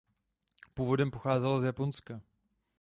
[0.73, 2.21] Původem pocházela z Japonska.